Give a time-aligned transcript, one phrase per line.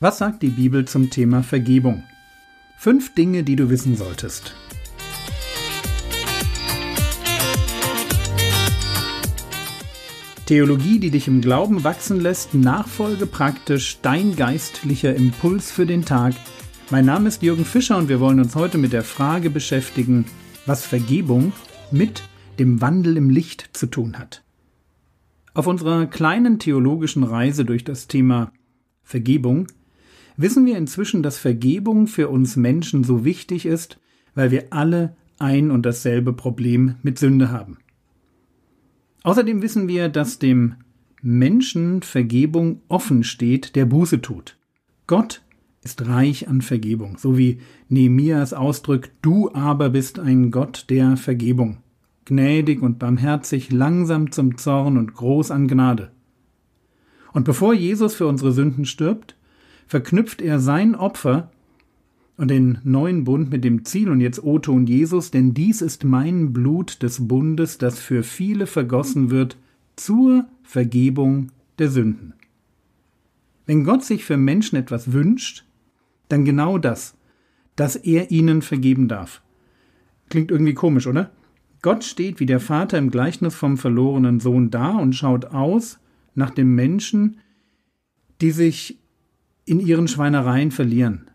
[0.00, 2.02] Was sagt die Bibel zum Thema Vergebung?
[2.76, 4.52] Fünf Dinge, die du wissen solltest.
[10.46, 16.34] Theologie, die dich im Glauben wachsen lässt, Nachfolge praktisch, dein geistlicher Impuls für den Tag.
[16.90, 20.26] Mein Name ist Jürgen Fischer und wir wollen uns heute mit der Frage beschäftigen,
[20.66, 21.52] was Vergebung
[21.92, 22.24] mit
[22.58, 24.42] dem Wandel im Licht zu tun hat.
[25.54, 28.52] Auf unserer kleinen theologischen Reise durch das Thema
[29.04, 29.68] Vergebung
[30.36, 34.00] wissen wir inzwischen, dass Vergebung für uns Menschen so wichtig ist,
[34.34, 37.78] weil wir alle ein und dasselbe Problem mit Sünde haben.
[39.22, 40.74] Außerdem wissen wir, dass dem
[41.22, 44.58] Menschen Vergebung offen steht, der Buße tut.
[45.06, 45.42] Gott
[45.82, 47.58] ist reich an Vergebung, so wie
[47.88, 51.78] Nehemias ausdrückt, du aber bist ein Gott der Vergebung,
[52.24, 56.10] gnädig und barmherzig, langsam zum Zorn und groß an Gnade.
[57.32, 59.36] Und bevor Jesus für unsere Sünden stirbt,
[59.86, 61.50] verknüpft er sein Opfer
[62.36, 66.52] und den neuen Bund mit dem Ziel und jetzt O-Ton Jesus, denn dies ist mein
[66.52, 69.56] Blut des Bundes, das für viele vergossen wird
[69.96, 72.34] zur Vergebung der Sünden.
[73.66, 75.64] Wenn Gott sich für Menschen etwas wünscht,
[76.28, 77.16] dann genau das,
[77.76, 79.42] dass er ihnen vergeben darf.
[80.28, 81.30] Klingt irgendwie komisch, oder?
[81.82, 85.98] Gott steht wie der Vater im Gleichnis vom verlorenen Sohn da und schaut aus
[86.34, 87.38] nach dem Menschen,
[88.40, 88.98] die sich
[89.64, 91.30] in ihren Schweinereien verlieren.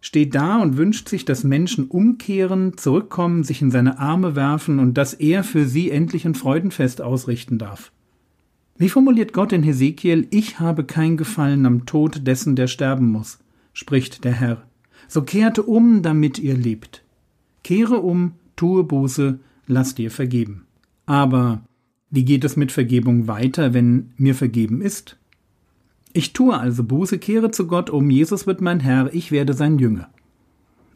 [0.00, 4.94] Steht da und wünscht sich, dass Menschen umkehren, zurückkommen, sich in seine Arme werfen und
[4.94, 7.92] dass er für sie endlich ein Freudenfest ausrichten darf.
[8.76, 13.40] Wie formuliert Gott in Hesekiel, ich habe kein Gefallen am Tod dessen, der sterben muss,
[13.72, 14.62] spricht der Herr.
[15.08, 17.02] So kehrte um, damit ihr lebt.
[17.64, 20.66] Kehre um, tue Buße, lass dir vergeben.
[21.06, 21.62] Aber
[22.10, 25.18] wie geht es mit Vergebung weiter, wenn mir vergeben ist?
[26.18, 29.78] Ich tue also Buße, kehre zu Gott um, Jesus wird mein Herr, ich werde sein
[29.78, 30.10] Jünger.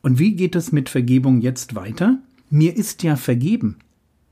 [0.00, 2.20] Und wie geht es mit Vergebung jetzt weiter?
[2.48, 3.76] Mir ist ja vergeben.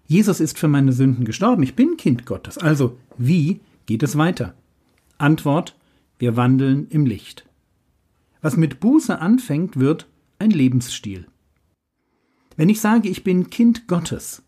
[0.07, 2.57] Jesus ist für meine Sünden gestorben, ich bin Kind Gottes.
[2.57, 4.55] Also, wie geht es weiter?
[5.19, 5.77] Antwort,
[6.19, 7.45] wir wandeln im Licht.
[8.41, 10.09] Was mit Buße anfängt, wird
[10.39, 11.27] ein Lebensstil.
[12.57, 14.43] Wenn ich sage, ich bin Kind Gottes,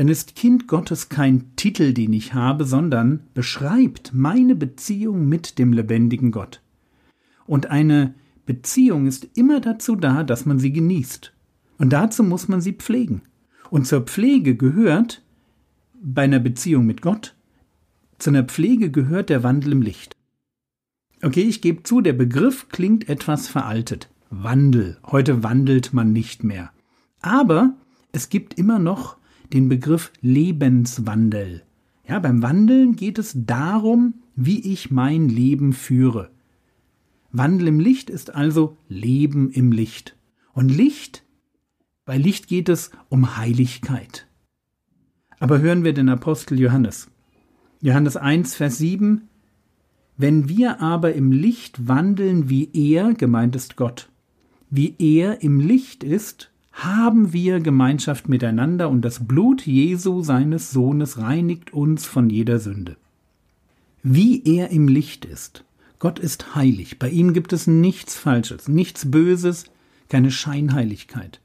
[0.00, 5.74] dann ist Kind Gottes kein Titel, den ich habe, sondern beschreibt meine Beziehung mit dem
[5.74, 6.62] lebendigen Gott.
[7.44, 8.14] Und eine
[8.46, 11.34] Beziehung ist immer dazu da, dass man sie genießt.
[11.76, 13.20] Und dazu muss man sie pflegen.
[13.68, 15.20] Und zur Pflege gehört,
[16.02, 17.34] bei einer Beziehung mit Gott,
[18.16, 20.16] zu einer Pflege gehört der Wandel im Licht.
[21.20, 24.08] Okay, ich gebe zu, der Begriff klingt etwas veraltet.
[24.30, 24.96] Wandel.
[25.04, 26.70] Heute wandelt man nicht mehr.
[27.20, 27.74] Aber
[28.12, 29.19] es gibt immer noch
[29.52, 31.62] den Begriff Lebenswandel.
[32.06, 36.30] Ja, beim Wandeln geht es darum, wie ich mein Leben führe.
[37.32, 40.16] Wandel im Licht ist also Leben im Licht.
[40.52, 41.24] Und Licht,
[42.04, 44.26] bei Licht geht es um Heiligkeit.
[45.38, 47.08] Aber hören wir den Apostel Johannes.
[47.80, 49.28] Johannes 1, Vers 7.
[50.16, 54.10] Wenn wir aber im Licht wandeln, wie er, gemeint ist Gott,
[54.68, 56.50] wie er im Licht ist,
[56.84, 62.96] haben wir Gemeinschaft miteinander und das Blut Jesu seines Sohnes reinigt uns von jeder Sünde.
[64.02, 65.64] Wie er im Licht ist.
[65.98, 69.64] Gott ist heilig, bei ihm gibt es nichts Falsches, nichts Böses,
[70.08, 71.40] keine Scheinheiligkeit.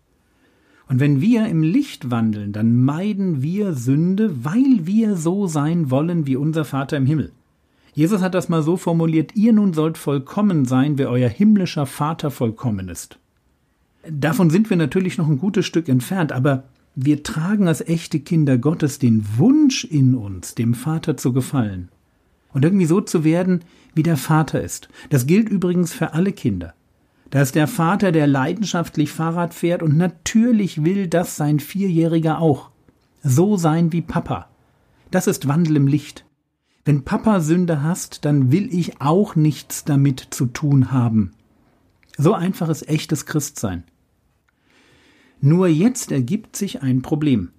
[0.87, 6.27] Und wenn wir im Licht wandeln, dann meiden wir Sünde, weil wir so sein wollen
[6.27, 7.31] wie unser Vater im Himmel.
[7.93, 12.29] Jesus hat das mal so formuliert, ihr nun sollt vollkommen sein, wie euer himmlischer Vater
[12.29, 13.17] vollkommen ist.
[14.09, 16.63] Davon sind wir natürlich noch ein gutes Stück entfernt, aber
[16.95, 21.89] wir tragen als echte Kinder Gottes den Wunsch in uns, dem Vater zu gefallen.
[22.53, 23.61] Und irgendwie so zu werden,
[23.93, 24.87] wie der Vater ist.
[25.09, 26.73] Das gilt übrigens für alle Kinder.
[27.31, 32.69] Da ist der Vater, der leidenschaftlich Fahrrad fährt und natürlich will das sein Vierjähriger auch.
[33.23, 34.47] So sein wie Papa.
[35.11, 36.25] Das ist Wandel im Licht.
[36.85, 41.31] Wenn Papa Sünde hast, dann will ich auch nichts damit zu tun haben.
[42.17, 43.83] So einfach ist echtes Christsein.
[45.45, 47.51] Nur jetzt ergibt sich ein Problem.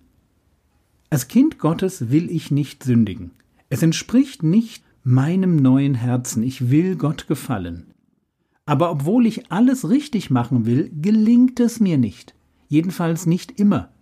[1.09, 3.31] Als Kind Gottes will ich nicht sündigen.
[3.69, 6.43] Es entspricht nicht meinem neuen Herzen.
[6.43, 7.95] Ich will Gott gefallen.
[8.65, 12.35] Aber obwohl ich alles richtig machen will, gelingt es mir nicht.
[12.67, 13.93] Jedenfalls nicht immer.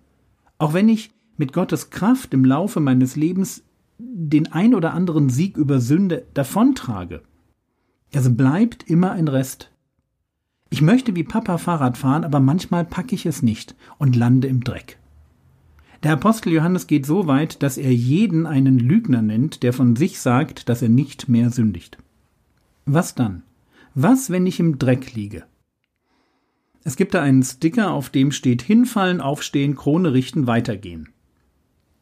[0.57, 3.65] Auch wenn ich mit Gottes Kraft im Laufe meines Lebens
[3.99, 7.23] den ein oder anderen Sieg über Sünde davontrage.
[8.15, 9.74] Also bleibt immer ein Rest.
[10.75, 14.65] Ich möchte wie Papa Fahrrad fahren, aber manchmal packe ich es nicht und lande im
[14.65, 14.99] Dreck.
[16.03, 20.19] Der Apostel Johannes geht so weit, dass er jeden einen Lügner nennt, der von sich
[20.19, 21.99] sagt, dass er nicht mehr sündigt.
[22.87, 23.45] Was dann?
[23.95, 25.45] Was, wenn ich im Dreck liege?
[26.83, 31.11] Es gibt da einen Sticker, auf dem steht hinfallen, aufstehen, Krone richten, weitergehen.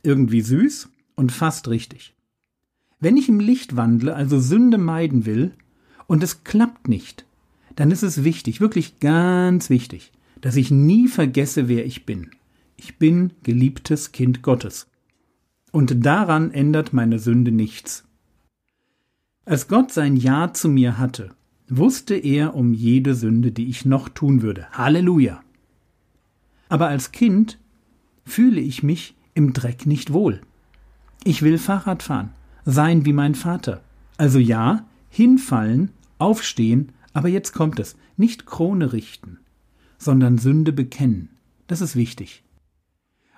[0.02, 2.14] Irgendwie süß und fast richtig.
[3.00, 5.52] Wenn ich im Licht wandle, also Sünde meiden will,
[6.06, 7.26] und es klappt nicht,
[7.76, 12.30] dann ist es wichtig, wirklich ganz wichtig, dass ich nie vergesse, wer ich bin.
[12.76, 14.88] Ich bin geliebtes Kind Gottes.
[15.70, 18.04] Und daran ändert meine Sünde nichts.
[19.44, 21.30] Als Gott sein Ja zu mir hatte,
[21.68, 24.68] wusste er um jede Sünde, die ich noch tun würde.
[24.72, 25.42] Halleluja.
[26.68, 27.58] Aber als Kind
[28.24, 30.40] fühle ich mich im Dreck nicht wohl.
[31.24, 32.30] Ich will Fahrrad fahren,
[32.64, 33.82] sein wie mein Vater.
[34.16, 39.38] Also ja, hinfallen, aufstehen, aber jetzt kommt es, nicht Krone richten,
[39.98, 41.30] sondern Sünde bekennen.
[41.66, 42.44] Das ist wichtig.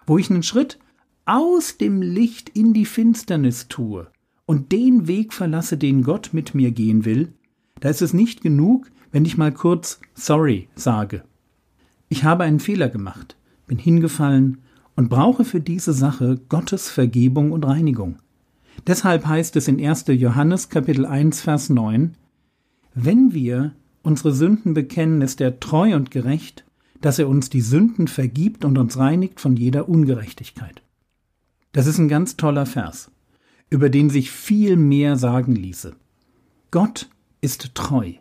[0.06, 0.78] Wo ich einen Schritt
[1.24, 4.08] aus dem Licht in die Finsternis tue
[4.46, 7.32] und den Weg verlasse, den Gott mit mir gehen will,
[7.80, 11.24] da ist es nicht genug, wenn ich mal kurz sorry sage.
[12.08, 13.36] Ich habe einen Fehler gemacht,
[13.66, 14.58] bin hingefallen
[14.96, 18.18] und brauche für diese Sache Gottes Vergebung und Reinigung.
[18.86, 20.06] Deshalb heißt es in 1.
[20.08, 22.16] Johannes Kapitel 1 Vers 9,
[22.94, 26.64] wenn wir unsere Sünden bekennen, ist er treu und gerecht,
[27.00, 30.82] dass er uns die Sünden vergibt und uns reinigt von jeder Ungerechtigkeit.
[31.72, 33.10] Das ist ein ganz toller Vers,
[33.68, 35.94] über den sich viel mehr sagen ließe.
[36.70, 37.10] Gott
[37.40, 38.12] ist treu.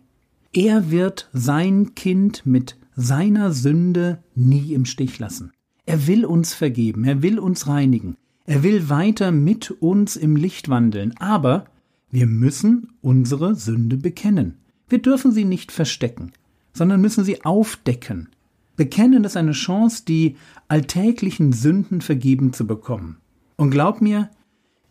[0.54, 5.52] Er wird sein Kind mit seiner Sünde nie im Stich lassen.
[5.86, 10.70] Er will uns vergeben, er will uns reinigen, er will weiter mit uns im Licht
[10.70, 11.66] wandeln, aber
[12.12, 14.60] wir müssen unsere Sünde bekennen.
[14.94, 16.34] Wir dürfen sie nicht verstecken,
[16.72, 18.30] sondern müssen sie aufdecken.
[18.76, 20.36] Bekennen ist eine Chance, die
[20.68, 23.18] alltäglichen Sünden vergeben zu bekommen.
[23.56, 24.30] Und glaub mir,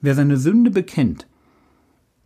[0.01, 1.29] wer seine Sünde bekennt,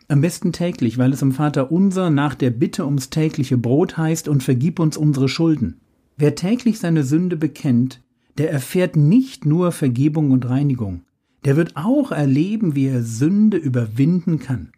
[0.09, 4.27] am besten täglich, weil es im Vater unser nach der Bitte ums tägliche Brot heißt
[4.27, 5.79] und vergib uns unsere Schulden.
[6.17, 8.01] Wer täglich seine Sünde bekennt,
[8.39, 11.03] der erfährt nicht nur Vergebung und Reinigung,
[11.45, 14.73] der wird auch erleben, wie er Sünde überwinden kann.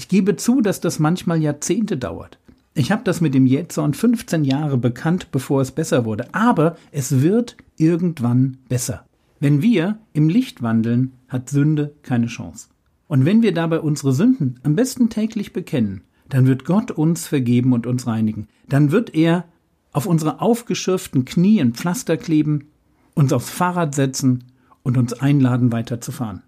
[0.00, 2.38] Ich gebe zu, dass das manchmal Jahrzehnte dauert.
[2.72, 7.20] Ich habe das mit dem Jähzorn 15 Jahre bekannt, bevor es besser wurde, aber es
[7.20, 9.04] wird irgendwann besser.
[9.40, 12.68] Wenn wir im Licht wandeln, hat Sünde keine Chance.
[13.08, 16.00] Und wenn wir dabei unsere Sünden am besten täglich bekennen,
[16.30, 18.48] dann wird Gott uns vergeben und uns reinigen.
[18.70, 19.44] Dann wird er
[19.92, 22.68] auf unsere aufgeschürften Knie ein Pflaster kleben
[23.12, 24.44] uns aufs Fahrrad setzen
[24.82, 26.42] und uns einladen, weiterzufahren.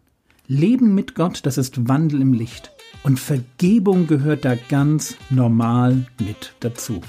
[0.48, 2.72] Leben mit Gott, das ist Wandel im Licht.
[3.04, 7.00] Und Vergebung gehört da ganz normal mit dazu.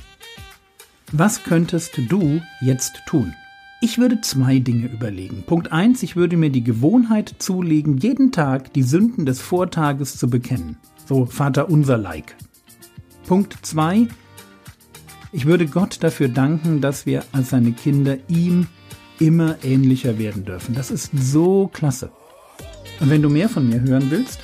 [1.12, 3.34] Was könntest du jetzt tun?
[3.82, 5.44] Ich würde zwei Dinge überlegen.
[5.46, 10.30] Punkt eins: ich würde mir die Gewohnheit zulegen, jeden Tag die Sünden des Vortages zu
[10.30, 10.78] bekennen.
[11.06, 12.36] So Vater unser Like.
[13.28, 14.08] Punkt zwei:
[15.32, 18.68] ich würde Gott dafür danken, dass wir als seine Kinder ihm
[19.20, 20.74] immer ähnlicher werden dürfen.
[20.76, 22.12] Das ist so klasse.
[23.00, 24.40] Und wenn du mehr von mir hören willst,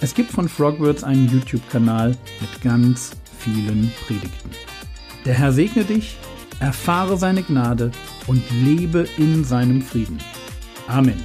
[0.00, 4.50] es gibt von Frogwords einen YouTube-Kanal mit ganz vielen Predigten.
[5.24, 6.16] Der Herr segne dich,
[6.60, 7.90] erfahre seine Gnade
[8.26, 10.18] und lebe in seinem Frieden.
[10.86, 11.22] Amen.